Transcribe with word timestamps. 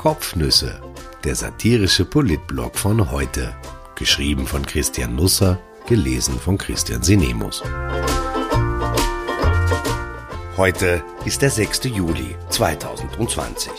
Kopfnüsse, 0.00 0.80
der 1.24 1.34
satirische 1.34 2.06
Politblog 2.06 2.78
von 2.78 3.10
heute. 3.10 3.54
Geschrieben 3.96 4.46
von 4.46 4.64
Christian 4.64 5.14
Nusser, 5.14 5.58
gelesen 5.86 6.40
von 6.40 6.56
Christian 6.56 7.02
Sinemus. 7.02 7.62
Heute 10.56 11.04
ist 11.26 11.42
der 11.42 11.50
6. 11.50 11.84
Juli 11.84 12.34
2020. 12.48 13.70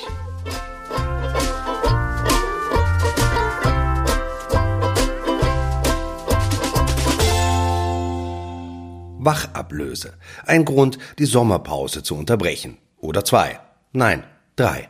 Wachablöse. 9.17 10.13
Ein 10.45 10.65
Grund, 10.65 10.99
die 11.17 11.25
Sommerpause 11.25 12.03
zu 12.03 12.15
unterbrechen. 12.15 12.77
Oder 12.99 13.25
zwei. 13.25 13.59
Nein, 13.91 14.23
drei. 14.55 14.87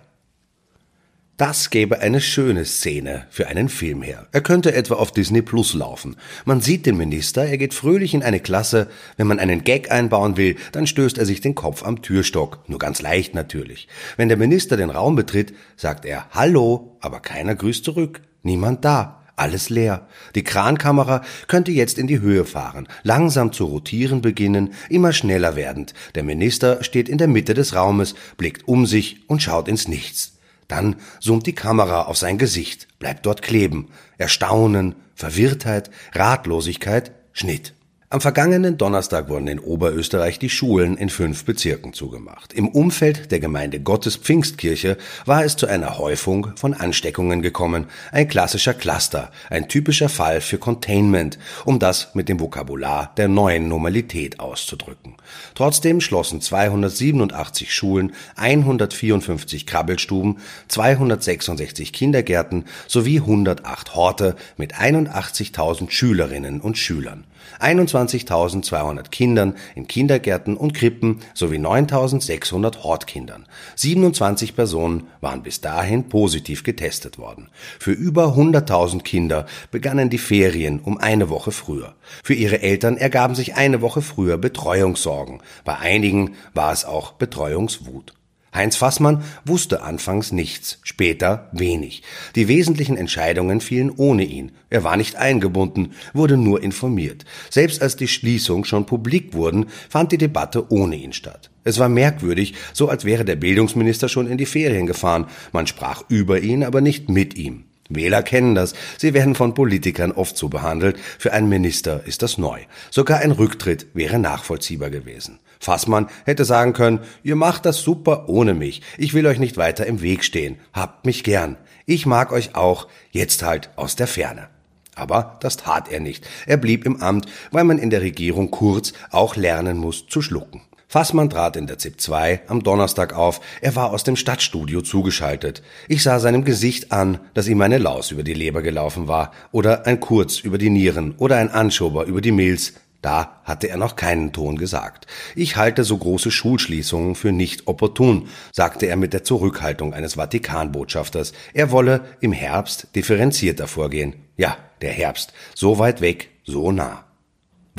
Das 1.42 1.72
gäbe 1.72 2.02
eine 2.02 2.22
schöne 2.22 2.66
Szene 2.66 3.26
für 3.32 3.48
einen 3.48 3.68
Film 3.68 4.04
her. 4.04 4.28
Er 4.32 4.42
könnte 4.42 4.76
etwa 4.76 4.94
auf 4.94 5.12
Disney 5.12 5.42
Plus 5.42 5.74
laufen. 5.74 6.16
Man 6.46 6.62
sieht 6.62 6.86
den 6.86 6.98
Minister, 6.98 7.44
er 7.44 7.58
geht 7.58 7.74
fröhlich 7.74 8.14
in 8.14 8.22
eine 8.22 8.40
Klasse. 8.40 8.90
Wenn 9.18 9.26
man 9.26 9.40
einen 9.40 9.64
Gag 9.64 9.92
einbauen 9.92 10.38
will, 10.38 10.56
dann 10.72 10.86
stößt 10.86 11.18
er 11.18 11.26
sich 11.26 11.42
den 11.42 11.56
Kopf 11.56 11.84
am 11.84 12.04
Türstock. 12.04 12.60
Nur 12.68 12.78
ganz 12.78 13.02
leicht 13.02 13.34
natürlich. 13.34 13.88
Wenn 14.18 14.28
der 14.28 14.38
Minister 14.38 14.78
den 14.78 14.92
Raum 14.92 15.16
betritt, 15.16 15.56
sagt 15.78 16.06
er 16.06 16.28
Hallo, 16.30 16.96
aber 17.00 17.22
keiner 17.22 17.56
grüßt 17.56 17.86
zurück. 17.86 18.22
Niemand 18.44 18.86
da. 18.86 19.24
Alles 19.36 19.72
leer. 19.72 20.08
Die 20.36 20.44
Krankamera 20.44 21.24
könnte 21.48 21.72
jetzt 21.72 21.98
in 21.98 22.06
die 22.06 22.20
Höhe 22.20 22.46
fahren, 22.46 22.88
langsam 23.02 23.52
zu 23.52 23.66
rotieren 23.66 24.22
beginnen, 24.22 24.76
immer 24.90 25.12
schneller 25.12 25.56
werdend. 25.56 25.96
Der 26.14 26.22
Minister 26.22 26.84
steht 26.84 27.10
in 27.10 27.18
der 27.18 27.28
Mitte 27.28 27.56
des 27.56 27.74
Raumes, 27.74 28.14
blickt 28.38 28.68
um 28.68 28.86
sich 28.86 29.28
und 29.28 29.42
schaut 29.42 29.68
ins 29.68 29.88
Nichts. 29.88 30.34
Dann 30.72 30.96
zoomt 31.20 31.48
die 31.48 31.54
Kamera 31.54 32.04
auf 32.04 32.16
sein 32.16 32.38
Gesicht, 32.38 32.88
bleibt 32.98 33.26
dort 33.26 33.42
kleben. 33.42 33.90
Erstaunen, 34.18 34.96
Verwirrtheit, 35.16 35.92
Ratlosigkeit, 36.14 37.12
Schnitt. 37.34 37.74
Am 38.14 38.20
vergangenen 38.20 38.78
Donnerstag 38.78 39.30
wurden 39.30 39.48
in 39.48 39.58
Oberösterreich 39.58 40.38
die 40.38 40.50
Schulen 40.50 40.98
in 40.98 41.08
fünf 41.08 41.46
Bezirken 41.46 41.94
zugemacht. 41.94 42.52
Im 42.52 42.68
Umfeld 42.68 43.32
der 43.32 43.40
Gemeinde 43.40 43.80
Gottes 43.80 44.18
Pfingstkirche 44.18 44.98
war 45.26 45.46
es 45.46 45.56
zu 45.56 45.66
einer 45.66 45.98
Häufung 45.98 46.48
von 46.58 46.74
Ansteckungen 46.74 47.42
gekommen. 47.42 47.86
Ein 48.12 48.28
klassischer 48.28 48.74
Cluster, 48.74 49.32
ein 49.50 49.70
typischer 49.70 50.10
Fall 50.10 50.42
für 50.42 50.58
Containment, 50.58 51.40
um 51.64 51.80
das 51.80 52.14
mit 52.14 52.28
dem 52.28 52.42
Vokabular 52.42 53.14
der 53.16 53.30
neuen 53.30 53.70
Normalität 53.70 54.42
auszudrücken. 54.42 55.16
Trotzdem 55.56 56.02
schlossen 56.02 56.42
287 56.42 57.74
Schulen, 57.74 58.12
154 58.36 59.66
Krabbelstuben, 59.66 60.40
266 60.68 61.94
Kindergärten 61.94 62.66
sowie 62.90 63.20
108 63.20 63.96
Horte 63.96 64.36
mit 64.58 64.76
81.000 64.76 65.92
Schülerinnen 65.92 66.60
und 66.60 66.78
Schülern. 66.78 67.24
21.200 67.60 69.10
Kindern 69.10 69.56
in 69.76 69.88
Kindergärten 69.88 70.58
und 70.58 70.74
Krippen 70.74 71.20
sowie 71.34 71.58
9.600 71.58 72.84
Hortkindern. 72.84 73.48
27 73.76 74.56
Personen 74.56 75.08
waren 75.20 75.44
bis 75.44 75.62
dahin 75.62 76.10
positiv 76.10 76.64
getestet 76.64 77.18
worden. 77.18 77.50
Für 77.80 77.92
über 77.92 78.36
100.000 78.36 79.02
Kinder 79.04 79.46
begannen 79.72 80.10
die 80.10 80.18
Ferien 80.18 80.80
um 80.80 80.98
eine 80.98 81.30
Woche 81.30 81.52
früher. 81.52 81.96
Für 82.24 82.34
ihre 82.34 82.62
Eltern 82.62 82.98
ergaben 82.98 83.36
sich 83.36 83.56
eine 83.56 83.82
Woche 83.82 84.02
früher 84.02 84.38
Betreuungssorgen. 84.38 85.42
Bei 85.66 85.78
einigen 85.78 86.36
war 86.54 86.72
es 86.72 86.86
auch 86.86 87.14
Betreuungswut. 87.14 88.14
Heinz 88.54 88.76
Fassmann 88.76 89.24
wusste 89.46 89.82
anfangs 89.82 90.34
nichts, 90.34 90.80
später 90.84 91.50
wenig. 91.54 92.04
Die 92.36 92.50
wesentlichen 92.50 92.98
Entscheidungen 92.98 93.62
fielen 93.62 93.92
ohne 93.92 94.26
ihn. 94.26 94.52
Er 94.70 94.84
war 94.84 94.98
nicht 94.98 95.16
eingebunden, 95.16 95.94
wurde 96.14 96.36
nur 96.36 96.62
informiert. 96.62 97.24
Selbst 97.50 97.82
als 97.82 97.96
die 97.96 98.10
Schließung 98.10 98.66
schon 98.66 98.86
publik 98.86 99.34
wurden, 99.34 99.68
fand 99.90 100.12
die 100.12 100.18
Debatte 100.18 100.70
ohne 100.70 100.98
ihn 100.98 101.14
statt. 101.14 101.50
Es 101.64 101.80
war 101.80 101.90
merkwürdig, 101.90 102.56
so 102.74 102.90
als 102.90 103.06
wäre 103.06 103.24
der 103.24 103.38
Bildungsminister 103.38 104.10
schon 104.10 104.28
in 104.28 104.38
die 104.38 104.46
Ferien 104.46 104.86
gefahren. 104.86 105.28
Man 105.54 105.66
sprach 105.68 106.04
über 106.10 106.42
ihn, 106.42 106.64
aber 106.64 106.82
nicht 106.82 107.10
mit 107.10 107.36
ihm. 107.36 107.66
Wähler 107.96 108.24
kennen 108.24 108.56
das. 108.56 108.74
Sie 108.98 109.14
werden 109.14 109.36
von 109.36 109.54
Politikern 109.54 110.12
oft 110.12 110.38
so 110.38 110.50
behandelt. 110.50 110.98
Für 111.20 111.34
einen 111.34 111.50
Minister 111.50 112.06
ist 112.06 112.22
das 112.22 112.38
neu. 112.38 112.60
Sogar 112.90 113.20
ein 113.20 113.32
Rücktritt 113.32 113.88
wäre 113.94 114.20
nachvollziehbar 114.20 114.90
gewesen. 114.90 115.40
Fassmann 115.60 116.08
hätte 116.26 116.44
sagen 116.44 116.74
können, 116.74 117.02
ihr 117.24 117.36
macht 117.36 117.66
das 117.66 117.82
super 117.82 118.28
ohne 118.28 118.54
mich. 118.54 118.82
Ich 118.98 119.14
will 119.14 119.28
euch 119.28 119.40
nicht 119.40 119.58
weiter 119.58 119.86
im 119.86 120.02
Weg 120.02 120.24
stehen. 120.24 120.58
Habt 120.74 121.06
mich 121.06 121.24
gern. 121.24 121.58
Ich 121.86 122.06
mag 122.06 122.32
euch 122.32 122.56
auch. 122.56 122.88
Jetzt 123.12 123.44
halt 123.44 123.70
aus 123.76 123.96
der 123.96 124.08
Ferne. 124.08 124.50
Aber 124.96 125.38
das 125.42 125.58
tat 125.58 125.90
er 125.90 126.00
nicht. 126.00 126.28
Er 126.46 126.58
blieb 126.58 126.86
im 126.86 127.02
Amt, 127.02 127.26
weil 127.52 127.64
man 127.64 127.78
in 127.78 127.90
der 127.90 128.02
Regierung 128.02 128.52
kurz 128.52 128.94
auch 129.10 129.36
lernen 129.36 129.78
muss 129.78 130.08
zu 130.08 130.22
schlucken. 130.22 130.62
Fassmann 130.92 131.30
trat 131.30 131.56
in 131.56 131.68
der 131.68 131.78
ZIP 131.78 132.02
2 132.02 132.42
am 132.48 132.64
Donnerstag 132.64 133.14
auf. 133.14 133.40
Er 133.62 133.78
war 133.78 133.92
aus 133.92 134.04
dem 134.04 134.18
Stadtstudio 134.18 134.82
zugeschaltet. 134.82 135.64
Ich 135.88 136.04
sah 136.04 136.20
seinem 136.20 136.44
Gesicht 136.44 136.92
an, 136.92 137.20
dass 137.34 137.48
ihm 137.48 137.62
eine 137.62 137.78
Laus 137.78 138.12
über 138.12 138.24
die 138.24 138.34
Leber 138.34 138.62
gelaufen 138.62 139.08
war 139.08 139.32
oder 139.54 139.88
ein 139.88 140.02
Kurz 140.02 140.40
über 140.40 140.58
die 140.58 140.70
Nieren 140.70 141.16
oder 141.16 141.38
ein 141.38 141.50
Anschober 141.50 142.04
über 142.08 142.20
die 142.20 142.34
Milz. 142.34 142.74
Da 143.02 143.40
hatte 143.46 143.70
er 143.70 143.78
noch 143.78 143.96
keinen 143.96 144.34
Ton 144.34 144.58
gesagt. 144.58 145.08
Ich 145.34 145.56
halte 145.56 145.86
so 145.86 145.98
große 145.98 146.30
Schulschließungen 146.30 147.16
für 147.16 147.32
nicht 147.32 147.68
opportun, 147.68 148.28
sagte 148.52 148.88
er 148.88 148.98
mit 148.98 149.14
der 149.14 149.24
Zurückhaltung 149.24 149.94
eines 149.94 150.16
Vatikanbotschafters. 150.16 151.32
Er 151.54 151.72
wolle 151.72 152.02
im 152.20 152.34
Herbst 152.34 152.90
differenzierter 152.98 153.68
vorgehen. 153.68 154.16
Ja, 154.36 154.58
der 154.82 154.92
Herbst. 154.92 155.32
So 155.56 155.80
weit 155.80 156.02
weg, 156.02 156.32
so 156.44 156.74
nah. 156.74 157.06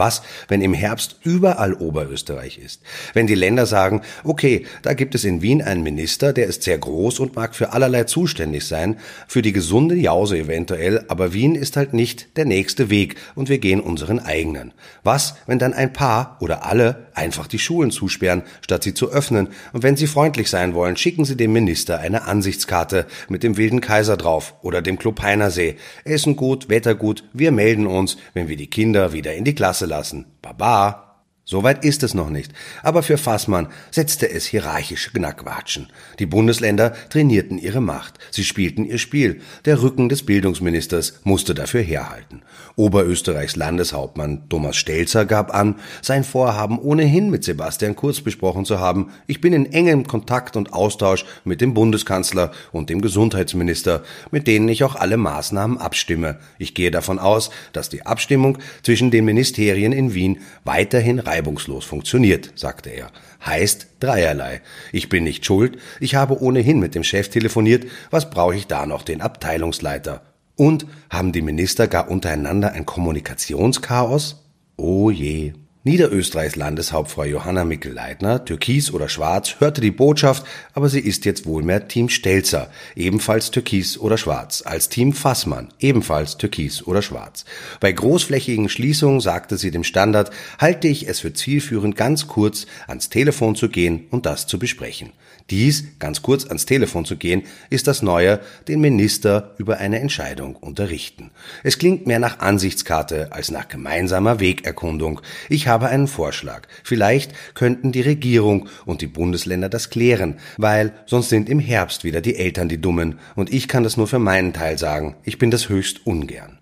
Was, 0.02 0.22
wenn 0.48 0.62
im 0.62 0.74
Herbst 0.74 1.14
überall 1.22 1.74
Oberösterreich 1.74 2.58
ist? 2.58 2.82
Wenn 3.14 3.28
die 3.28 3.36
Länder 3.36 3.66
sagen, 3.66 4.00
okay, 4.24 4.66
da 4.82 4.94
gibt 4.94 5.14
es 5.14 5.22
in 5.22 5.42
Wien 5.42 5.62
einen 5.62 5.84
Minister, 5.84 6.32
der 6.32 6.48
ist 6.48 6.64
sehr 6.64 6.76
groß 6.76 7.20
und 7.20 7.36
mag 7.36 7.54
für 7.54 7.72
allerlei 7.72 8.02
zuständig 8.02 8.66
sein, 8.66 8.96
für 9.28 9.42
die 9.42 9.52
gesunde 9.52 9.94
Jause 9.94 10.38
eventuell, 10.38 11.04
aber 11.06 11.32
Wien 11.32 11.54
ist 11.54 11.76
halt 11.76 11.94
nicht 11.94 12.36
der 12.36 12.46
nächste 12.46 12.90
Weg 12.90 13.14
und 13.36 13.48
wir 13.48 13.58
gehen 13.58 13.80
unseren 13.80 14.18
eigenen. 14.18 14.74
Was, 15.04 15.36
wenn 15.46 15.60
dann 15.60 15.72
ein 15.72 15.92
paar 15.92 16.36
oder 16.40 16.66
alle 16.66 17.06
einfach 17.14 17.46
die 17.46 17.60
Schulen 17.60 17.92
zusperren, 17.92 18.42
statt 18.60 18.82
sie 18.82 18.94
zu 18.94 19.12
öffnen 19.12 19.50
und 19.72 19.84
wenn 19.84 19.96
sie 19.96 20.08
freundlich 20.08 20.50
sein 20.50 20.74
wollen, 20.74 20.96
schicken 20.96 21.24
sie 21.24 21.36
dem 21.36 21.52
Minister 21.52 22.00
eine 22.00 22.24
Ansichtskarte 22.24 23.06
mit 23.28 23.44
dem 23.44 23.56
wilden 23.56 23.80
Kaiser 23.80 24.16
drauf 24.16 24.54
oder 24.62 24.82
dem 24.82 24.98
Club 24.98 25.22
Heinersee. 25.22 25.76
Essen 26.02 26.34
gut, 26.34 26.68
Wetter 26.68 26.96
gut, 26.96 27.22
wir 27.32 27.52
melden 27.52 27.86
uns, 27.86 28.16
wenn 28.34 28.48
wir 28.48 28.56
die 28.56 28.66
Kinder 28.66 29.12
wieder 29.12 29.34
in 29.34 29.44
die 29.44 29.54
Klasse 29.54 29.91
lassen. 29.92 30.38
Baba. 30.40 31.11
Soweit 31.52 31.84
ist 31.84 32.02
es 32.02 32.14
noch 32.14 32.30
nicht, 32.30 32.50
aber 32.82 33.02
für 33.02 33.18
Fassmann 33.18 33.68
setzte 33.90 34.30
es 34.30 34.46
hierarchische 34.46 35.10
Knackwatschen. 35.10 35.88
Die 36.18 36.24
Bundesländer 36.24 36.94
trainierten 37.10 37.58
ihre 37.58 37.82
Macht, 37.82 38.18
sie 38.30 38.42
spielten 38.42 38.86
ihr 38.86 38.96
Spiel, 38.96 39.42
der 39.66 39.82
Rücken 39.82 40.08
des 40.08 40.24
Bildungsministers 40.24 41.20
musste 41.24 41.52
dafür 41.52 41.82
herhalten. 41.82 42.40
Oberösterreichs 42.76 43.54
Landeshauptmann 43.56 44.48
Thomas 44.48 44.76
Stelzer 44.76 45.26
gab 45.26 45.54
an, 45.54 45.74
sein 46.00 46.24
Vorhaben 46.24 46.78
ohnehin 46.78 47.28
mit 47.28 47.44
Sebastian 47.44 47.96
Kurz 47.96 48.22
besprochen 48.22 48.64
zu 48.64 48.80
haben. 48.80 49.10
Ich 49.26 49.42
bin 49.42 49.52
in 49.52 49.70
engem 49.74 50.06
Kontakt 50.06 50.56
und 50.56 50.72
Austausch 50.72 51.26
mit 51.44 51.60
dem 51.60 51.74
Bundeskanzler 51.74 52.52
und 52.72 52.88
dem 52.88 53.02
Gesundheitsminister, 53.02 54.04
mit 54.30 54.46
denen 54.46 54.70
ich 54.70 54.84
auch 54.84 54.94
alle 54.94 55.18
Maßnahmen 55.18 55.76
abstimme. 55.76 56.38
Ich 56.56 56.72
gehe 56.74 56.90
davon 56.90 57.18
aus, 57.18 57.50
dass 57.74 57.90
die 57.90 58.06
Abstimmung 58.06 58.56
zwischen 58.82 59.10
den 59.10 59.26
Ministerien 59.26 59.92
in 59.92 60.14
Wien 60.14 60.40
weiterhin 60.64 61.18
reibungslos 61.18 61.41
funktioniert, 61.84 62.52
sagte 62.54 62.90
er. 62.90 63.10
Heißt 63.44 63.88
dreierlei. 64.00 64.60
Ich 64.92 65.08
bin 65.08 65.24
nicht 65.24 65.44
schuld, 65.44 65.78
ich 66.00 66.14
habe 66.14 66.40
ohnehin 66.40 66.78
mit 66.78 66.94
dem 66.94 67.04
Chef 67.04 67.28
telefoniert, 67.28 67.86
was 68.10 68.30
brauche 68.30 68.54
ich 68.54 68.66
da 68.66 68.86
noch 68.86 69.02
den 69.02 69.20
Abteilungsleiter? 69.20 70.22
Und 70.56 70.86
haben 71.10 71.32
die 71.32 71.42
Minister 71.42 71.88
gar 71.88 72.10
untereinander 72.10 72.72
ein 72.72 72.86
Kommunikationschaos? 72.86 74.44
Oh 74.76 75.10
je. 75.10 75.54
Niederösterreichs 75.84 76.54
Landeshauptfrau 76.54 77.24
Johanna 77.24 77.64
Mikl-Leitner, 77.64 78.44
Türkis 78.44 78.92
oder 78.92 79.08
Schwarz, 79.08 79.56
hörte 79.58 79.80
die 79.80 79.90
Botschaft, 79.90 80.46
aber 80.74 80.88
sie 80.88 81.00
ist 81.00 81.24
jetzt 81.24 81.44
wohl 81.44 81.64
mehr 81.64 81.88
Team 81.88 82.08
Stelzer, 82.08 82.70
ebenfalls 82.94 83.50
Türkis 83.50 83.98
oder 83.98 84.16
Schwarz, 84.16 84.62
als 84.64 84.90
Team 84.90 85.12
Fassmann, 85.12 85.72
ebenfalls 85.80 86.36
Türkis 86.36 86.86
oder 86.86 87.02
Schwarz. 87.02 87.44
Bei 87.80 87.90
großflächigen 87.90 88.68
Schließungen 88.68 89.20
sagte 89.20 89.56
sie 89.56 89.72
dem 89.72 89.82
Standard, 89.82 90.30
halte 90.60 90.86
ich 90.86 91.08
es 91.08 91.18
für 91.18 91.32
zielführend, 91.32 91.96
ganz 91.96 92.28
kurz 92.28 92.66
ans 92.86 93.08
Telefon 93.08 93.56
zu 93.56 93.68
gehen 93.68 94.06
und 94.12 94.24
das 94.24 94.46
zu 94.46 94.60
besprechen. 94.60 95.10
Dies, 95.50 95.98
ganz 95.98 96.22
kurz 96.22 96.46
ans 96.46 96.66
Telefon 96.66 97.04
zu 97.04 97.16
gehen, 97.16 97.42
ist 97.68 97.88
das 97.88 98.02
Neue, 98.02 98.38
den 98.68 98.80
Minister 98.80 99.54
über 99.58 99.78
eine 99.78 99.98
Entscheidung 99.98 100.54
unterrichten. 100.54 101.30
Es 101.64 101.78
klingt 101.78 102.06
mehr 102.06 102.20
nach 102.20 102.38
Ansichtskarte 102.38 103.32
als 103.32 103.50
nach 103.50 103.68
gemeinsamer 103.68 104.38
Wegerkundung. 104.38 105.20
Ich 105.48 105.66
habe 105.72 105.88
einen 105.88 106.06
Vorschlag. 106.06 106.68
Vielleicht 106.84 107.32
könnten 107.54 107.92
die 107.92 108.02
Regierung 108.02 108.68
und 108.84 109.00
die 109.00 109.06
Bundesländer 109.06 109.68
das 109.68 109.90
klären, 109.90 110.38
weil 110.58 110.92
sonst 111.06 111.30
sind 111.30 111.48
im 111.48 111.58
Herbst 111.58 112.04
wieder 112.04 112.20
die 112.20 112.36
Eltern 112.36 112.68
die 112.68 112.80
Dummen 112.80 113.18
und 113.34 113.52
ich 113.52 113.68
kann 113.68 113.82
das 113.82 113.96
nur 113.96 114.06
für 114.06 114.18
meinen 114.18 114.52
Teil 114.52 114.78
sagen. 114.78 115.16
Ich 115.24 115.38
bin 115.38 115.50
das 115.50 115.68
höchst 115.68 116.06
ungern. 116.06 116.61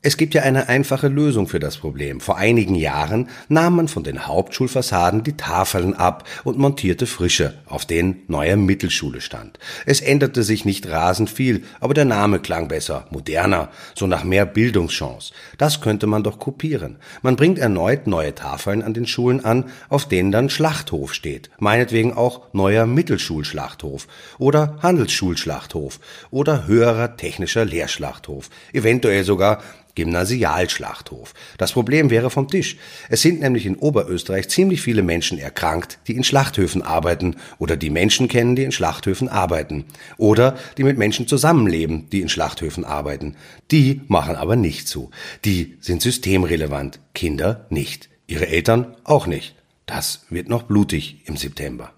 Es 0.00 0.16
gibt 0.16 0.32
ja 0.32 0.42
eine 0.42 0.68
einfache 0.68 1.08
Lösung 1.08 1.48
für 1.48 1.58
das 1.58 1.76
Problem. 1.76 2.20
Vor 2.20 2.36
einigen 2.36 2.76
Jahren 2.76 3.28
nahm 3.48 3.74
man 3.74 3.88
von 3.88 4.04
den 4.04 4.28
Hauptschulfassaden 4.28 5.24
die 5.24 5.36
Tafeln 5.36 5.92
ab 5.92 6.22
und 6.44 6.56
montierte 6.56 7.04
frische, 7.04 7.54
auf 7.66 7.84
denen 7.84 8.22
neue 8.28 8.56
Mittelschule 8.56 9.20
stand. 9.20 9.58
Es 9.86 10.00
änderte 10.00 10.44
sich 10.44 10.64
nicht 10.64 10.88
rasend 10.88 11.30
viel, 11.30 11.64
aber 11.80 11.94
der 11.94 12.04
Name 12.04 12.38
klang 12.38 12.68
besser, 12.68 13.08
moderner, 13.10 13.70
so 13.96 14.06
nach 14.06 14.22
mehr 14.22 14.46
Bildungschance. 14.46 15.32
Das 15.58 15.80
könnte 15.80 16.06
man 16.06 16.22
doch 16.22 16.38
kopieren. 16.38 16.98
Man 17.22 17.34
bringt 17.34 17.58
erneut 17.58 18.06
neue 18.06 18.36
Tafeln 18.36 18.84
an 18.84 18.94
den 18.94 19.08
Schulen 19.08 19.44
an, 19.44 19.64
auf 19.88 20.06
denen 20.06 20.30
dann 20.30 20.48
Schlachthof 20.48 21.12
steht. 21.12 21.50
Meinetwegen 21.58 22.12
auch 22.12 22.42
neuer 22.52 22.86
Mittelschulschlachthof 22.86 24.06
oder 24.38 24.78
Handelsschulschlachthof 24.80 25.98
oder 26.30 26.68
höherer 26.68 27.16
technischer 27.16 27.64
Lehrschlachthof. 27.64 28.48
Eventuell 28.72 29.24
sogar 29.24 29.60
Gymnasialschlachthof. 29.98 31.34
Das 31.58 31.72
Problem 31.72 32.08
wäre 32.08 32.30
vom 32.30 32.46
Tisch. 32.46 32.76
Es 33.08 33.20
sind 33.20 33.40
nämlich 33.40 33.66
in 33.66 33.74
Oberösterreich 33.74 34.48
ziemlich 34.48 34.80
viele 34.80 35.02
Menschen 35.02 35.38
erkrankt, 35.38 35.98
die 36.06 36.14
in 36.14 36.22
Schlachthöfen 36.22 36.82
arbeiten 36.82 37.34
oder 37.58 37.76
die 37.76 37.90
Menschen 37.90 38.28
kennen, 38.28 38.54
die 38.54 38.62
in 38.62 38.70
Schlachthöfen 38.70 39.28
arbeiten 39.28 39.86
oder 40.16 40.56
die 40.76 40.84
mit 40.84 40.98
Menschen 40.98 41.26
zusammenleben, 41.26 42.08
die 42.10 42.20
in 42.20 42.28
Schlachthöfen 42.28 42.84
arbeiten. 42.84 43.34
Die 43.72 44.02
machen 44.06 44.36
aber 44.36 44.54
nicht 44.54 44.86
zu. 44.86 45.10
Die 45.44 45.76
sind 45.80 46.00
systemrelevant, 46.00 47.00
Kinder 47.12 47.66
nicht. 47.68 48.08
Ihre 48.28 48.46
Eltern 48.46 48.94
auch 49.02 49.26
nicht. 49.26 49.56
Das 49.86 50.26
wird 50.30 50.48
noch 50.48 50.62
blutig 50.62 51.22
im 51.24 51.36
September. 51.36 51.92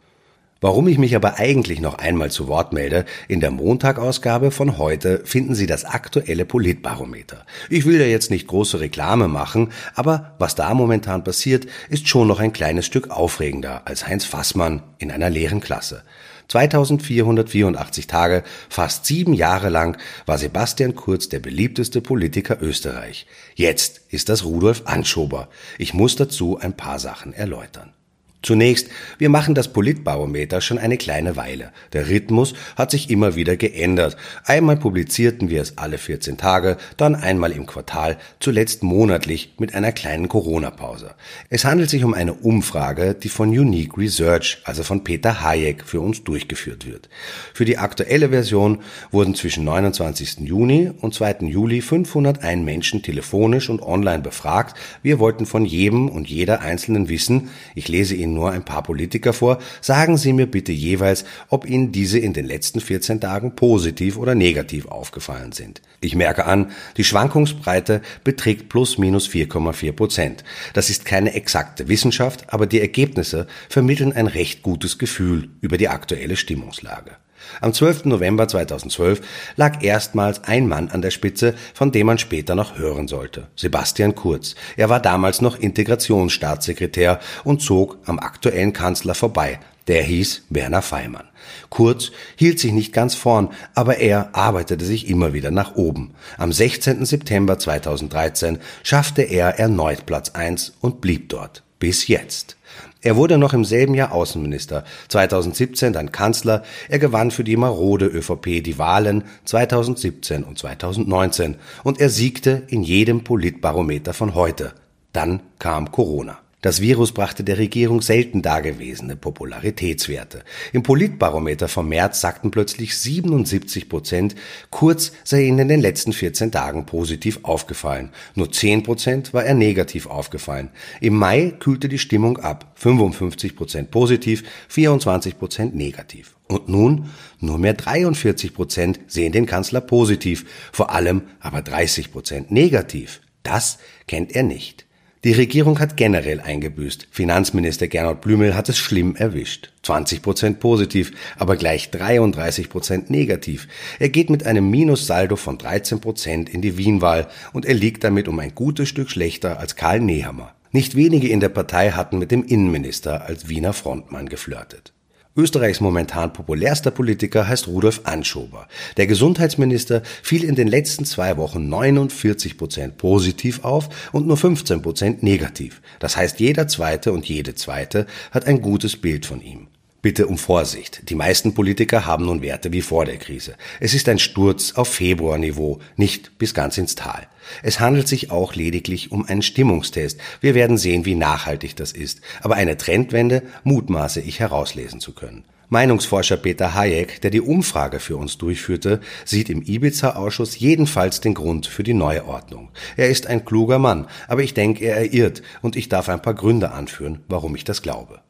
Warum 0.63 0.89
ich 0.89 0.99
mich 0.99 1.17
aber 1.17 1.39
eigentlich 1.39 1.81
noch 1.81 1.95
einmal 1.95 2.31
zu 2.31 2.47
Wort 2.47 2.75
melde, 2.75 3.07
in 3.29 3.41
der 3.41 3.51
Montagausgabe 3.51 4.51
von 4.51 4.77
heute 4.77 5.23
finden 5.25 5.55
Sie 5.55 5.67
das 5.67 5.87
aktuelle 5.87 6.45
Politbarometer. 6.45 7.47
Ich 7.71 7.87
will 7.87 7.99
ja 7.99 8.05
jetzt 8.05 8.31
nicht 8.31 8.47
große 8.47 8.79
Reklame 8.79 9.27
machen, 9.27 9.73
aber 9.95 10.35
was 10.39 10.57
da 10.57 10.75
momentan 10.75 11.25
passiert, 11.25 11.67
ist 11.89 12.09
schon 12.09 12.29
noch 12.29 12.41
ein 12.41 12.53
kleines 12.53 12.85
Stück 12.85 13.11
aufregender 13.11 13.87
als 13.87 14.07
Heinz 14.07 14.27
Fassmann 14.27 14.83
in 14.99 15.11
einer 15.11 15.31
leeren 15.31 15.61
Klasse. 15.61 16.03
2484 16.49 18.07
Tage, 18.07 18.43
fast 18.69 19.07
sieben 19.07 19.33
Jahre 19.33 19.71
lang, 19.71 19.97
war 20.27 20.37
Sebastian 20.37 20.95
Kurz 20.95 21.31
der 21.31 21.39
beliebteste 21.39 22.03
Politiker 22.03 22.61
Österreich. 22.61 23.27
Jetzt 23.55 24.03
ist 24.11 24.29
das 24.29 24.45
Rudolf 24.45 24.83
Anschober. 24.85 25.49
Ich 25.79 25.95
muss 25.95 26.17
dazu 26.17 26.59
ein 26.59 26.77
paar 26.77 26.99
Sachen 26.99 27.33
erläutern. 27.33 27.95
Zunächst, 28.43 28.89
wir 29.19 29.29
machen 29.29 29.55
das 29.55 29.69
Politbarometer 29.69 30.63
schon 30.63 30.79
eine 30.79 30.97
kleine 30.97 31.37
Weile. 31.37 31.73
Der 31.93 32.09
Rhythmus 32.09 32.55
hat 32.75 32.91
sich 32.91 33.11
immer 33.11 33.37
wieder 33.37 33.59
geändert. 33.59 34.17
Einmal 34.47 34.79
publizierten 34.79 35.51
wir 35.51 35.61
es 35.61 35.77
alle 35.77 35.99
14 35.99 36.39
Tage, 36.39 36.79
dann 36.97 37.15
einmal 37.15 37.53
im 37.53 37.67
Quartal, 37.67 38.17
zuletzt 38.39 38.83
monatlich 38.83 39.55
mit 39.59 39.75
einer 39.75 39.93
kleinen 39.93 40.29
Corona-Pause. 40.29 41.15
Es 41.51 41.67
handelt 41.67 41.91
sich 41.91 42.03
um 42.03 42.15
eine 42.15 42.33
Umfrage, 42.33 43.15
die 43.15 43.29
von 43.29 43.51
Unique 43.51 43.99
Research, 43.99 44.63
also 44.65 44.85
von 44.85 45.05
Peter 45.05 45.43
Hayek, 45.43 45.85
für 45.85 46.01
uns 46.01 46.25
durchgeführt 46.25 46.87
wird. 46.87 47.11
Für 47.53 47.67
die 47.67 47.77
aktuelle 47.77 48.31
Version 48.31 48.79
wurden 49.11 49.35
zwischen 49.35 49.65
29. 49.65 50.39
Juni 50.41 50.91
und 50.99 51.13
2. 51.13 51.41
Juli 51.41 51.83
501 51.83 52.65
Menschen 52.65 53.03
telefonisch 53.03 53.69
und 53.69 53.83
online 53.83 54.23
befragt. 54.23 54.79
Wir 55.03 55.19
wollten 55.19 55.45
von 55.45 55.67
jedem 55.67 56.09
und 56.09 56.31
jeder 56.31 56.63
Einzelnen 56.63 57.11
wissen, 57.11 57.51
ich 57.75 57.89
lese 57.89 58.15
Ihnen 58.15 58.30
Ihnen 58.31 58.35
nur 58.35 58.51
ein 58.51 58.65
paar 58.65 58.83
Politiker 58.83 59.33
vor, 59.33 59.59
sagen 59.81 60.17
Sie 60.17 60.33
mir 60.33 60.47
bitte 60.47 60.73
jeweils, 60.73 61.25
ob 61.49 61.67
Ihnen 61.69 61.93
diese 61.93 62.19
in 62.19 62.33
den 62.33 62.47
letzten 62.47 62.81
14 62.81 63.21
Tagen 63.21 63.57
positiv 63.57 64.17
oder 64.17 64.35
negativ 64.35 64.87
aufgefallen 64.87 65.53
sind. 65.53 65.83
Ich 66.01 66.15
merke 66.15 66.47
an, 66.47 66.71
die 66.97 67.05
Schwankungsbreite 67.05 68.01
beträgt 68.25 68.69
plus 68.69 68.99
minus 68.99 69.29
4,4 69.29 69.93
Prozent. 69.93 70.45
Das 70.73 70.89
ist 70.91 71.05
keine 71.05 71.35
exakte 71.35 71.89
Wissenschaft, 71.89 72.53
aber 72.53 72.67
die 72.67 72.81
Ergebnisse 72.81 73.47
vermitteln 73.69 74.13
ein 74.13 74.27
recht 74.27 74.63
gutes 74.63 74.99
Gefühl 74.99 75.49
über 75.61 75.77
die 75.77 75.89
aktuelle 75.89 76.37
Stimmungslage. 76.37 77.17
Am 77.61 77.73
12. 77.73 78.07
November 78.07 78.49
2012 78.49 79.21
lag 79.57 79.83
erstmals 79.83 80.45
ein 80.45 80.69
Mann 80.69 80.89
an 80.89 81.03
der 81.03 81.11
Spitze, 81.11 81.55
von 81.75 81.93
dem 81.93 82.07
man 82.07 82.19
später 82.19 82.55
noch 82.55 82.79
hören 82.79 83.09
sollte. 83.09 83.49
Sebastian 83.57 84.15
Kurz. 84.15 84.55
Er 84.77 84.89
war 84.89 85.01
damals 85.01 85.41
noch 85.41 85.59
Integrationsstaatssekretär 85.59 87.21
und 87.45 87.63
zog 87.63 87.99
am 88.07 88.19
aktuellen 88.19 88.73
Kanzler 88.73 89.15
vorbei. 89.15 89.61
Der 89.87 90.03
hieß 90.03 90.45
Werner 90.51 90.83
Feimann. 90.83 91.29
Kurz 91.69 92.13
hielt 92.37 92.61
sich 92.61 92.73
nicht 92.73 92.93
ganz 92.93 93.15
vorn, 93.15 93.49
aber 93.75 93.99
er 93.99 94.37
arbeitete 94.37 94.85
sich 94.85 95.09
immer 95.09 95.33
wieder 95.33 95.51
nach 95.51 95.75
oben. 95.75 96.15
Am 96.39 96.53
16. 96.53 97.05
September 97.05 97.59
2013 97.59 98.59
schaffte 98.83 99.23
er 99.23 99.59
erneut 99.59 100.07
Platz 100.07 100.31
1 100.31 100.75
und 100.81 101.01
blieb 101.01 101.29
dort. 101.31 101.65
Bis 101.79 102.07
jetzt. 102.07 102.57
Er 103.03 103.17
wurde 103.17 103.39
noch 103.39 103.55
im 103.55 103.65
selben 103.65 103.95
Jahr 103.95 104.13
Außenminister, 104.13 104.85
2017 105.09 105.93
dann 105.93 106.13
Kanzler, 106.13 106.63
er 106.89 106.99
gewann 106.99 107.31
für 107.31 107.45
die 107.45 107.57
marode 107.57 108.07
ÖVP 108.07 108.63
die 108.63 108.79
Wahlen 108.79 109.25
2017 109.47 110.45
und 110.45 110.59
2019 110.59 111.57
und 111.83 112.01
er 112.01 112.11
siegte 112.11 112.63
in 112.69 112.83
jedem 112.83 113.25
Politbarometer 113.25 114.13
von 114.13 114.35
heute. 114.35 114.73
Dann 115.13 115.41
kam 115.59 115.91
Corona. 115.91 116.39
Das 116.63 116.83
Virus 116.83 117.13
brachte 117.13 117.43
der 117.43 117.57
Regierung 117.57 118.03
selten 118.03 118.43
dagewesene 118.43 119.17
Popularitätswerte. 119.17 120.45
Im 120.75 120.83
Politbarometer 120.83 121.69
vom 121.69 121.89
März 121.89 122.21
sagten 122.21 122.51
plötzlich 122.51 122.99
77 122.99 123.89
Prozent, 123.89 124.35
Kurz 124.69 125.13
sei 125.25 125.45
ihnen 125.45 125.61
in 125.61 125.69
den 125.69 125.81
letzten 125.81 126.13
14 126.13 126.53
Tagen 126.53 126.85
positiv 126.85 127.41
aufgefallen. 127.45 128.11
Nur 128.35 128.53
10 128.53 128.83
Prozent 128.83 129.33
war 129.33 129.45
er 129.45 129.55
negativ 129.55 130.07
aufgefallen. 130.07 130.69
Im 131.01 131.17
Mai 131.17 131.55
kühlte 131.59 131.89
die 131.89 131.99
Stimmung 131.99 132.37
ab. 132.37 132.73
55 132.75 133.57
Prozent 133.57 133.91
positiv, 133.91 134.45
24 134.69 135.39
Prozent 135.39 135.75
negativ. 135.75 136.37
Und 136.47 136.69
nun 136.69 137.09
nur 137.39 137.57
mehr 137.57 137.75
43 137.75 138.53
Prozent 138.53 139.01
sehen 139.07 139.33
den 139.33 139.47
Kanzler 139.47 139.81
positiv, 139.81 140.45
vor 140.73 140.91
allem 140.91 141.23
aber 141.41 141.63
30 141.63 142.13
Prozent 142.13 142.51
negativ. 142.51 143.23
Das 143.43 143.79
kennt 144.07 144.37
er 144.37 144.43
nicht. 144.43 144.85
Die 145.23 145.33
Regierung 145.33 145.81
hat 145.81 145.99
generell 145.99 146.41
eingebüßt. 146.41 147.09
Finanzminister 147.11 147.89
Gernot 147.89 148.23
Blümel 148.23 148.55
hat 148.55 148.71
es 148.71 148.79
schlimm 148.79 149.17
erwischt. 149.17 149.71
20 149.83 150.23
Prozent 150.23 150.61
positiv, 150.61 151.13
aber 151.37 151.57
gleich 151.57 151.91
33 151.91 152.71
Prozent 152.71 153.11
negativ. 153.11 153.69
Er 153.99 154.09
geht 154.09 154.31
mit 154.31 154.47
einem 154.47 154.71
Minussaldo 154.71 155.37
von 155.37 155.59
13 155.59 156.01
Prozent 156.01 156.49
in 156.49 156.63
die 156.63 156.79
Wienwahl 156.79 157.29
und 157.53 157.67
er 157.67 157.75
liegt 157.75 158.03
damit 158.03 158.29
um 158.29 158.39
ein 158.39 158.55
gutes 158.55 158.89
Stück 158.89 159.11
schlechter 159.11 159.59
als 159.59 159.77
Karl 159.77 160.01
Nehammer. 160.01 160.55
Nicht 160.73 160.97
wenige 160.97 161.29
in 161.29 161.41
der 161.41 161.51
Partei 161.51 161.91
hatten 161.91 162.19
mit 162.19 162.31
dem 162.31 162.43
Innenminister 162.43 163.27
als 163.27 163.47
Wiener 163.47 163.75
Frontmann 163.75 164.31
geflirtet. 164.31 164.95
Österreichs 165.37 165.81
momentan 165.81 166.33
populärster 166.33 166.91
Politiker 166.91 167.47
heißt 167.47 167.69
Rudolf 167.69 168.01
Anschober. 168.05 168.67
Der 168.97 169.07
Gesundheitsminister 169.07 170.03
fiel 170.23 170.43
in 170.43 170.57
den 170.57 170.67
letzten 170.67 171.05
zwei 171.05 171.37
Wochen 171.37 171.69
49 171.69 172.59
Prozent 172.59 172.97
positiv 172.97 173.65
auf 173.65 174.11
und 174.13 174.27
nur 174.27 174.37
15 174.37 174.83
Prozent 174.83 175.23
negativ. 175.23 175.83
Das 176.01 176.17
heißt, 176.17 176.41
jeder 176.41 176.67
Zweite 176.67 177.13
und 177.13 177.29
jede 177.29 177.55
Zweite 177.55 178.07
hat 178.33 178.47
ein 178.47 178.61
gutes 178.61 178.97
Bild 178.97 179.25
von 179.25 179.41
ihm. 179.41 179.69
Bitte 180.03 180.27
um 180.27 180.39
Vorsicht. 180.39 181.11
Die 181.11 181.15
meisten 181.15 181.53
Politiker 181.53 182.07
haben 182.07 182.25
nun 182.25 182.41
Werte 182.41 182.73
wie 182.73 182.81
vor 182.81 183.05
der 183.05 183.19
Krise. 183.19 183.55
Es 183.81 183.93
ist 183.93 184.09
ein 184.09 184.19
Sturz 184.19 184.73
auf 184.73 184.89
Februarniveau, 184.89 185.79
nicht 185.97 186.39
bis 186.39 186.55
ganz 186.55 186.79
ins 186.79 186.95
Tal. 186.95 187.27
Es 187.63 187.81
handelt 187.81 188.09
sich 188.09 188.31
auch 188.31 188.55
lediglich 188.55 189.13
um 189.13 189.27
einen 189.27 189.43
Stimmungstest. 189.43 190.19
Wir 190.41 190.55
werden 190.55 190.79
sehen, 190.79 191.05
wie 191.05 191.15
nachhaltig 191.15 191.77
das 191.77 191.93
ist. 191.93 192.23
Aber 192.41 192.55
eine 192.55 192.79
Trendwende 192.79 193.43
mutmaße 193.63 194.23
ich 194.23 194.41
herauslesen 194.41 195.01
zu 195.01 195.13
können. 195.13 195.45
Meinungsforscher 195.69 196.39
Peter 196.39 196.75
Hayek, 196.75 197.21
der 197.21 197.31
die 197.31 197.43
Umfrage 197.43 198.01
für 198.01 198.17
uns 198.17 198.39
durchführte, 198.39 199.01
sieht 199.27 199.51
im 199.51 199.63
Ibiza-Ausschuss 199.63 200.59
jedenfalls 200.59 201.21
den 201.21 201.35
Grund 201.35 201.67
für 201.67 201.83
die 201.83 201.95
Neuordnung. 201.95 202.71
Er 202.97 203.11
ist 203.11 203.27
ein 203.27 203.45
kluger 203.45 203.79
Mann, 203.79 204.09
aber 204.29 204.43
ich 204.43 204.55
denke, 204.55 204.87
er 204.87 205.13
irrt 205.13 205.43
und 205.61 205.77
ich 205.77 205.91
darf 205.91 206.09
ein 206.09 206.23
paar 206.23 206.35
Gründe 206.35 206.73
anführen, 206.73 207.21
warum 207.29 207.55
ich 207.55 207.65
das 207.65 207.83
glaube. 207.83 208.21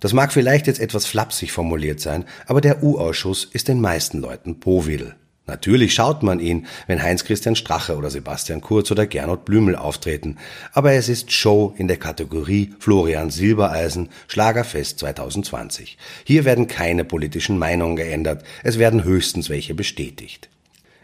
Das 0.00 0.14
mag 0.14 0.32
vielleicht 0.32 0.66
jetzt 0.66 0.80
etwas 0.80 1.04
flapsig 1.06 1.52
formuliert 1.52 2.00
sein, 2.00 2.24
aber 2.46 2.60
der 2.60 2.82
U-Ausschuss 2.82 3.44
ist 3.44 3.68
den 3.68 3.80
meisten 3.80 4.18
Leuten 4.18 4.58
Powidl. 4.58 5.14
Natürlich 5.46 5.94
schaut 5.94 6.22
man 6.22 6.38
ihn, 6.38 6.66
wenn 6.86 7.02
Heinz-Christian 7.02 7.56
Strache 7.56 7.96
oder 7.96 8.08
Sebastian 8.08 8.60
Kurz 8.60 8.90
oder 8.90 9.06
Gernot 9.06 9.44
Blümel 9.44 9.74
auftreten, 9.74 10.38
aber 10.72 10.92
es 10.92 11.08
ist 11.08 11.32
Show 11.32 11.74
in 11.76 11.88
der 11.88 11.96
Kategorie 11.96 12.72
Florian 12.78 13.30
Silbereisen 13.30 14.10
Schlagerfest 14.28 15.00
2020. 15.00 15.98
Hier 16.24 16.44
werden 16.44 16.68
keine 16.68 17.04
politischen 17.04 17.58
Meinungen 17.58 17.96
geändert, 17.96 18.44
es 18.62 18.78
werden 18.78 19.04
höchstens 19.04 19.50
welche 19.50 19.74
bestätigt. 19.74 20.48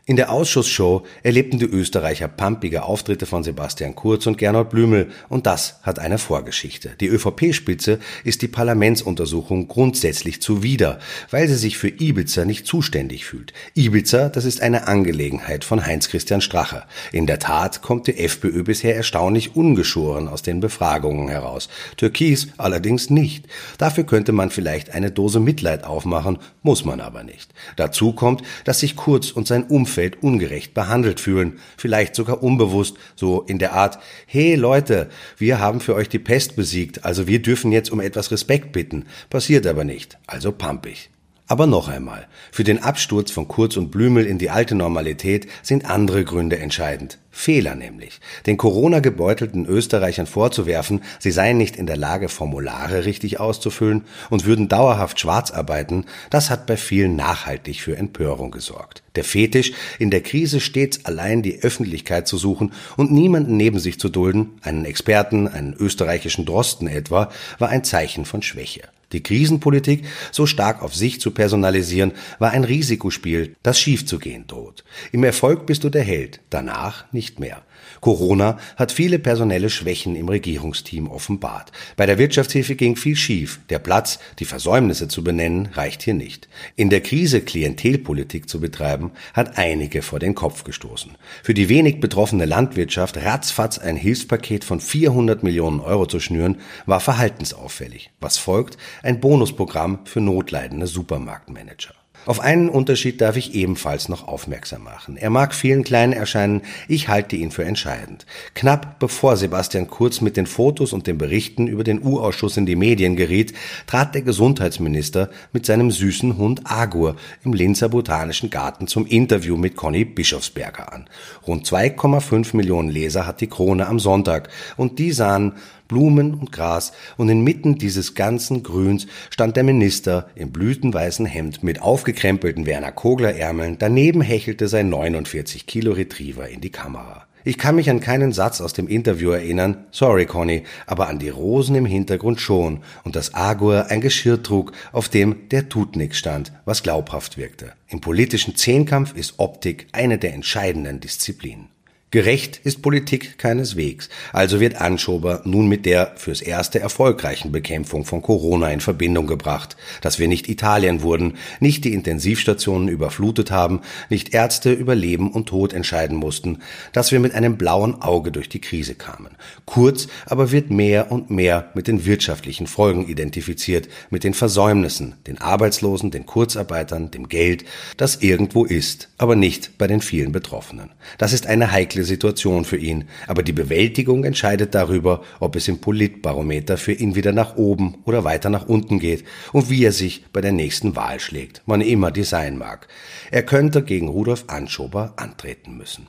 In 0.09 0.15
der 0.15 0.31
Ausschussshow 0.31 1.03
erlebten 1.25 1.59
die 1.59 1.65
Österreicher 1.65 2.29
pampige 2.29 2.85
Auftritte 2.85 3.27
von 3.27 3.43
Sebastian 3.43 3.97
Kurz 3.97 4.29
und 4.29 4.39
Gernot 4.39 4.71
Blümel 4.71 5.11
und 5.29 5.47
das 5.47 5.81
hat 5.83 5.99
eine 5.99 6.19
Vorgeschichte. 6.19 6.93
Die 7.01 7.09
ÖVP-Spitze 7.09 7.99
ist 8.23 8.41
die 8.41 8.47
Parlamentsuntersuchung 8.47 9.67
grundsätzlich 9.67 10.41
zuwider, 10.41 11.01
weil 11.33 11.49
sie 11.49 11.57
sich 11.57 11.77
für 11.77 11.89
Ibiza 11.89 12.45
nicht 12.45 12.69
zuständig 12.69 13.25
fühlt. 13.25 13.53
Ibiza, 13.75 14.29
das 14.29 14.45
ist 14.45 14.63
eine 14.63 14.87
Angelegenheit 14.87 15.65
von 15.65 15.85
Heinz-Christian 15.85 16.41
Strache. 16.41 16.85
In 17.11 17.27
der 17.27 17.41
Tat 17.41 17.83
kommt 17.83 18.07
die 18.07 18.17
FPÖ 18.17 18.63
bisher 18.63 18.95
erstaunlich 18.95 19.57
ungeschoren 19.57 20.29
aus 20.29 20.43
den 20.43 20.61
Befragungen 20.61 21.29
heraus. 21.31 21.69
Türkis 21.97 22.47
allerdings 22.59 23.11
nicht. 23.11 23.47
Dafür 23.77 24.05
könnte 24.05 24.31
man 24.31 24.51
vielleicht 24.51 24.91
eine 24.91 25.11
Dose 25.11 25.41
Mitleid 25.41 25.83
aufmachen, 25.83 26.39
muss 26.63 26.85
man 26.85 27.01
aber 27.01 27.25
nicht. 27.25 27.53
Dazu 27.75 28.13
kommt, 28.13 28.43
dass 28.63 28.79
sich 28.79 28.95
Kurz 28.95 29.33
und 29.33 29.49
sein 29.49 29.65
Umfeld 29.65 29.96
Umfeld 29.97 30.23
ungerecht 30.23 30.75
behandelt 30.75 31.21
fühlen, 31.21 31.59
vielleicht 31.79 32.15
sogar 32.15 32.43
unbewusst, 32.43 32.99
so 33.15 33.41
in 33.43 33.59
der 33.59 33.73
Art, 33.73 33.99
hey 34.27 34.55
Leute, 34.55 35.09
wir 35.39 35.59
haben 35.59 35.81
für 35.81 35.95
euch 35.95 36.11
die 36.11 36.19
Pest 36.19 36.55
besiegt, 36.55 37.07
also 37.07 37.27
wir 37.27 37.41
dürfen 37.41 37.73
jetzt 37.73 37.91
um 37.91 38.01
etwas 38.01 38.31
Respekt 38.31 38.73
bitten, 38.73 39.07
passiert 39.31 39.67
aber 39.67 39.85
nicht, 39.85 40.19
also 40.27 40.53
pampig. 40.53 41.09
Aber 41.49 41.69
noch 41.69 41.87
einmal, 41.87 42.27
für 42.51 42.65
den 42.65 42.83
Absturz 42.83 43.31
von 43.31 43.47
Kurz 43.47 43.77
und 43.77 43.93
Blümel 43.93 44.27
in 44.27 44.39
die 44.39 44.51
alte 44.51 44.75
Normalität 44.75 45.47
sind 45.63 45.89
andere 45.89 46.25
Gründe 46.25 46.59
entscheidend. 46.59 47.19
Fehler 47.31 47.77
nämlich. 47.77 48.19
Den 48.47 48.57
Corona-gebeutelten 48.57 49.65
Österreichern 49.67 50.27
vorzuwerfen, 50.27 51.03
sie 51.21 51.31
seien 51.31 51.59
nicht 51.59 51.77
in 51.77 51.87
der 51.87 51.99
Lage, 51.99 52.29
Formulare 52.29 53.05
richtig 53.05 53.39
auszufüllen 53.39 54.07
und 54.29 54.45
würden 54.45 54.69
dauerhaft 54.69 55.21
schwarz 55.21 55.53
arbeiten, 55.53 56.07
das 56.31 56.51
hat 56.51 56.67
bei 56.67 56.77
vielen 56.77 57.15
nachhaltig 57.15 57.81
für 57.81 57.97
Empörung 57.97 58.51
gesorgt. 58.51 59.05
Der 59.15 59.23
Fetisch, 59.23 59.73
in 60.01 60.11
der 60.11 60.23
Krise 60.23 60.59
stets 60.61 61.05
allein 61.05 61.43
die 61.43 61.63
Öffentlichkeit 61.63 62.27
zu 62.27 62.39
suchen 62.39 62.73
und 62.97 63.13
niemanden 63.13 63.57
neben 63.57 63.79
sich 63.79 64.01
zu 64.01 64.09
dulden, 64.09 64.59
einen 64.63 64.85
Experten, 64.85 65.47
einen 65.47 65.75
österreichischen 65.75 66.45
Drosten 66.45 66.89
etwa, 66.89 67.31
war 67.59 67.69
ein 67.69 67.85
Zeichen 67.85 68.25
von 68.25 68.43
Schwäche. 68.43 68.83
Die 69.13 69.23
Krisenpolitik 69.23 70.05
so 70.33 70.47
stark 70.47 70.83
auf 70.83 70.95
sich 70.95 71.21
zu 71.21 71.31
personalisieren, 71.31 72.13
war 72.39 72.51
ein 72.51 72.65
Risikospiel, 72.65 73.57
das 73.63 73.79
schiefzugehen 73.79 74.47
droht. 74.47 74.85
Im 75.13 75.25
Erfolg 75.25 75.67
bist 75.67 75.85
du 75.85 75.91
der 75.91 76.03
Held, 76.03 76.41
danach 76.51 77.13
nicht 77.13 77.39
mehr. 77.39 77.63
Corona 78.01 78.59
hat 78.77 78.93
viele 78.93 79.19
personelle 79.19 79.71
Schwächen 79.71 80.17
im 80.17 80.29
Regierungsteam 80.29 81.09
offenbart. 81.09 81.73
Bei 81.97 82.07
der 82.07 82.19
Wirtschaftshilfe 82.19 82.75
ging 82.75 82.97
viel 82.97 83.17
schief. 83.17 83.61
Der 83.71 83.79
Platz, 83.79 84.19
die 84.39 84.45
Versäumnisse 84.45 85.09
zu 85.09 85.25
benennen, 85.25 85.67
reicht 85.73 86.03
hier 86.03 86.15
nicht. 86.15 86.49
In 86.77 86.91
der 86.91 87.01
Krise 87.01 87.41
Klientelpolitik 87.41 88.49
zu 88.49 88.61
betreiben, 88.61 89.13
hat 89.35 89.59
einige 89.59 90.03
vor 90.03 90.19
den 90.19 90.35
Kopf 90.35 90.65
gestoßen. 90.65 91.13
Für 91.43 91.55
die 91.55 91.69
wenig 91.69 92.01
betroffene 92.01 92.45
Landwirtschaft 92.45 93.17
ratzfatz 93.19 93.79
ein 93.79 93.97
Hilfspaket 93.97 94.65
von 94.65 94.81
400 94.81 95.43
Millionen 95.43 95.81
Euro 95.81 96.07
zu 96.07 96.21
schnüren, 96.21 96.59
war 96.87 97.01
verhaltensauffällig. 97.01 98.11
Was 98.21 98.39
folgt? 98.39 98.77
Ein 99.03 99.21
Bonusprogramm 99.21 100.01
für 100.05 100.21
notleidende 100.21 100.87
Supermarktmanager. 100.87 101.95
Auf 102.27 102.41
einen 102.41 102.69
Unterschied 102.69 103.21
darf 103.21 103.37
ich 103.37 103.55
ebenfalls 103.55 104.09
noch 104.09 104.27
aufmerksam 104.27 104.83
machen. 104.83 105.17
Er 105.17 105.31
mag 105.31 105.55
vielen 105.55 105.85
klein 105.85 106.13
erscheinen, 106.13 106.63
ich 106.89 107.07
halte 107.09 107.37
ihn 107.37 107.53
für 107.53 107.65
entscheidend. 107.65 108.27
Knapp 108.55 108.99
bevor 108.99 109.37
Sebastian 109.37 109.87
Kurz 109.87 110.21
mit 110.21 110.37
den 110.37 110.47
Fotos 110.47 110.93
und 110.93 111.07
den 111.07 111.19
Berichten 111.19 111.69
über 111.69 111.85
den 111.85 112.03
U-Ausschuss 112.03 112.57
in 112.57 112.67
die 112.67 112.75
Medien 112.75 113.15
geriet, 113.15 113.53
trat 113.87 114.17
der 114.17 114.23
Gesundheitsminister 114.23 115.31
mit 115.53 115.67
seinem 115.67 115.93
süßen 115.93 116.37
Hund 116.37 116.63
Agur 116.65 117.15
im 117.45 117.53
Linzer 117.53 117.91
Botanischen 117.91 118.51
Garten 118.51 118.89
zum 118.89 119.07
Interview 119.07 119.57
mit 119.57 119.77
Conny 119.77 120.05
Bischofsberger 120.05 120.93
an. 120.93 121.09
Rund 121.47 121.65
2,5 121.65 122.57
Millionen 122.57 122.89
Leser 122.89 123.25
hat 123.25 123.41
die 123.41 123.47
Krone 123.47 123.87
am 123.87 124.01
Sonntag 124.01 124.49
und 124.77 124.99
die 124.99 125.13
sahen 125.13 125.53
Blumen 125.89 126.35
und 126.35 126.53
Gras, 126.53 126.93
und 127.17 127.29
inmitten 127.29 127.79
dieses 127.79 128.15
ganzen 128.15 128.63
Grüns 128.63 129.07
stand 129.31 129.57
der 129.57 129.65
Minister 129.65 130.29
im 130.35 130.51
blütenweißen 130.53 131.27
Hemd 131.27 131.63
mit 131.63 131.83
aufgekrempelten 131.83 132.67
Werner 132.67 132.93
Kogler 132.93 133.35
Ärmeln, 133.37 133.77
daneben 133.79 134.21
hechelte 134.21 134.69
sein 134.69 134.89
49 134.89 135.67
Kilo 135.67 135.93
Retriever 135.93 136.49
in 136.49 136.61
die 136.61 136.71
Kamera. 136.71 137.27
Ich 137.47 137.59
kann 137.59 137.77
mich 137.77 137.89
an 137.91 138.01
keinen 138.01 138.33
Satz 138.33 138.61
aus 138.61 138.73
dem 138.73 138.89
Interview 138.89 139.31
erinnern, 139.31 139.87
sorry 139.93 140.27
Conny, 140.27 140.65
aber 140.85 141.07
an 141.07 141.21
die 141.21 141.29
Rosen 141.29 141.77
im 141.77 141.87
Hintergrund 141.87 142.41
schon 142.41 142.81
und 143.05 143.15
dass 143.15 143.35
Agur 143.35 143.87
ein 143.89 144.01
Geschirr 144.01 144.43
trug, 144.43 144.73
auf 144.91 145.09
dem 145.09 145.49
der 145.51 145.69
tut 145.69 145.95
nix 145.95 146.19
stand, 146.19 146.51
was 146.65 146.83
glaubhaft 146.83 147.39
wirkte. 147.39 147.75
Im 147.87 148.01
politischen 148.01 148.57
Zehnkampf 148.57 149.15
ist 149.15 149.35
Optik 149.39 149.87
eine 149.93 150.19
der 150.19 150.35
entscheidenden 150.35 150.99
Disziplinen. 150.99 151.69
Gerecht 152.17 152.63
ist 152.65 152.81
Politik 152.81 153.37
keineswegs, 153.37 154.09
also 154.33 154.59
wird 154.59 154.81
Anschober 154.81 155.43
nun 155.45 155.69
mit 155.69 155.85
der 155.85 156.15
fürs 156.17 156.41
erste 156.41 156.81
erfolgreichen 156.81 157.53
Bekämpfung 157.53 158.07
von 158.07 158.23
Corona 158.23 158.71
in 158.71 158.81
Verbindung 158.81 159.27
gebracht, 159.27 159.77
dass 160.01 160.19
wir 160.19 160.27
nicht 160.27 160.49
Italien 160.49 161.03
wurden, 161.03 161.35
nicht 161.61 161.85
die 161.85 161.93
Intensivstationen 161.93 162.89
überflutet 162.89 163.51
haben, 163.51 163.83
nicht 164.09 164.33
Ärzte 164.33 164.73
über 164.73 164.95
Leben 164.95 165.31
und 165.31 165.51
Tod 165.51 165.75
entscheiden 165.75 166.17
mussten, 166.17 166.61
dass 166.95 167.13
wir 167.13 167.21
mit 167.21 167.35
einem 167.35 167.59
blauen 167.59 168.01
Auge 168.01 168.33
durch 168.33 168.49
die 168.49 168.63
Krise 168.63 168.95
kamen. 168.95 169.37
Kurz 169.67 170.09
aber 170.25 170.53
wird 170.53 170.71
mehr 170.71 171.13
und 171.13 171.29
mehr 171.29 171.71
mit 171.75 171.87
den 171.87 172.07
wirtschaftlichen 172.07 172.67
Folgen 172.67 173.07
identifiziert, 173.07 173.89
mit 174.09 174.25
den 174.25 174.33
Versäumnissen, 174.33 175.17
den 175.27 175.37
Arbeitslosen, 175.37 176.11
den 176.11 176.25
Kurzarbeitern, 176.25 177.11
dem 177.11 177.29
Geld, 177.29 177.67
das 177.99 178.23
irgendwo 178.23 178.65
ist, 178.65 179.11
aber 179.19 179.37
nicht 179.37 179.77
bei 179.77 179.87
den 179.87 180.01
vielen 180.01 180.33
Betroffenen. 180.33 180.93
Das 181.19 181.35
ist 181.35 181.47
eine 181.47 181.73
heikle 181.73 182.06
Situation 182.07 182.65
für 182.65 182.79
ihn, 182.79 183.05
aber 183.27 183.43
die 183.43 183.53
Bewältigung 183.53 184.25
entscheidet 184.25 184.75
darüber, 184.75 185.23
ob 185.41 185.57
es 185.57 185.69
im 185.69 185.79
Politbarometer 185.79 186.79
für 186.79 186.93
ihn 186.93 187.15
wieder 187.15 187.33
nach 187.33 187.57
oben 187.57 187.99
oder 188.05 188.25
weiter 188.25 188.49
nach 188.49 188.67
unten 188.67 188.99
geht 188.99 189.25
und 189.53 189.69
wie 189.69 189.85
er 189.85 189.93
sich 189.93 190.25
bei 190.33 190.41
der 190.41 190.53
nächsten 190.53 190.97
Wahl 190.97 191.21
schlägt, 191.21 191.63
wann 191.67 191.83
immer 191.83 192.11
die 192.11 192.25
sein 192.25 192.57
mag. 192.57 192.89
Er 193.31 193.43
könnte 193.43 193.83
gegen 193.83 194.09
Rudolf 194.09 194.45
Anschober 194.47 195.13
antreten 195.17 195.77
müssen. 195.77 196.07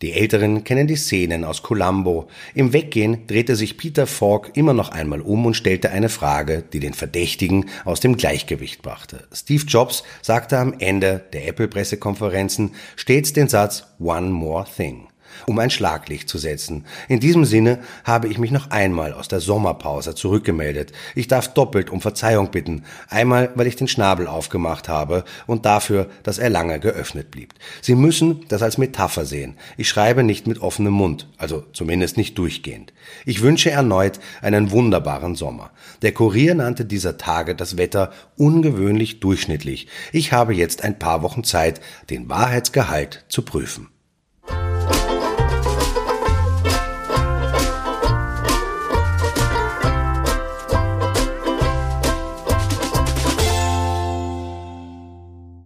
Die 0.00 0.12
Älteren 0.12 0.62
kennen 0.62 0.86
die 0.86 0.94
Szenen 0.94 1.42
aus 1.44 1.64
Columbo. 1.64 2.28
Im 2.54 2.72
Weggehen 2.72 3.26
drehte 3.26 3.56
sich 3.56 3.76
Peter 3.76 4.06
Falk 4.06 4.52
immer 4.54 4.72
noch 4.72 4.90
einmal 4.90 5.20
um 5.20 5.44
und 5.44 5.54
stellte 5.54 5.90
eine 5.90 6.08
Frage, 6.08 6.62
die 6.72 6.78
den 6.78 6.94
Verdächtigen 6.94 7.66
aus 7.84 7.98
dem 7.98 8.16
Gleichgewicht 8.16 8.80
brachte. 8.80 9.26
Steve 9.32 9.64
Jobs 9.66 10.04
sagte 10.22 10.58
am 10.58 10.74
Ende 10.78 11.24
der 11.32 11.48
Apple-Pressekonferenzen 11.48 12.76
stets 12.94 13.32
den 13.32 13.48
Satz 13.48 13.88
One 13.98 14.30
More 14.30 14.66
Thing 14.76 15.08
um 15.46 15.58
ein 15.58 15.70
Schlaglicht 15.70 16.28
zu 16.28 16.38
setzen. 16.38 16.84
In 17.08 17.20
diesem 17.20 17.44
Sinne 17.44 17.78
habe 18.04 18.28
ich 18.28 18.38
mich 18.38 18.50
noch 18.50 18.70
einmal 18.70 19.12
aus 19.12 19.28
der 19.28 19.40
Sommerpause 19.40 20.14
zurückgemeldet. 20.14 20.92
Ich 21.14 21.28
darf 21.28 21.54
doppelt 21.54 21.90
um 21.90 22.00
Verzeihung 22.00 22.50
bitten. 22.50 22.84
Einmal, 23.08 23.50
weil 23.54 23.66
ich 23.66 23.76
den 23.76 23.88
Schnabel 23.88 24.26
aufgemacht 24.26 24.88
habe 24.88 25.24
und 25.46 25.66
dafür, 25.66 26.08
dass 26.22 26.38
er 26.38 26.50
lange 26.50 26.80
geöffnet 26.80 27.30
blieb. 27.30 27.54
Sie 27.80 27.94
müssen 27.94 28.44
das 28.48 28.62
als 28.62 28.78
Metapher 28.78 29.24
sehen. 29.24 29.56
Ich 29.76 29.88
schreibe 29.88 30.22
nicht 30.22 30.46
mit 30.46 30.60
offenem 30.60 30.94
Mund, 30.94 31.28
also 31.36 31.64
zumindest 31.72 32.16
nicht 32.16 32.38
durchgehend. 32.38 32.92
Ich 33.24 33.42
wünsche 33.42 33.70
erneut 33.70 34.20
einen 34.42 34.70
wunderbaren 34.70 35.34
Sommer. 35.34 35.70
Der 36.02 36.12
Kurier 36.12 36.54
nannte 36.54 36.84
dieser 36.84 37.18
Tage 37.18 37.54
das 37.54 37.76
Wetter 37.76 38.12
ungewöhnlich 38.36 39.20
durchschnittlich. 39.20 39.88
Ich 40.12 40.32
habe 40.32 40.54
jetzt 40.54 40.84
ein 40.84 40.98
paar 40.98 41.22
Wochen 41.22 41.44
Zeit, 41.44 41.80
den 42.10 42.28
Wahrheitsgehalt 42.28 43.24
zu 43.28 43.42
prüfen. 43.42 43.88